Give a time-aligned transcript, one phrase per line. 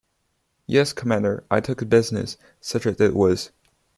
[0.65, 3.51] Yes, commander, I took the business, such as it was.